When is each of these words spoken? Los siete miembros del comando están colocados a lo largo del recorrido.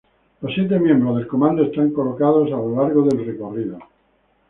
Los 0.41 0.51
siete 0.55 0.79
miembros 0.79 1.15
del 1.17 1.27
comando 1.27 1.61
están 1.61 1.91
colocados 1.91 2.47
a 2.47 2.55
lo 2.55 2.75
largo 2.75 3.03
del 3.03 3.23
recorrido. 3.23 3.77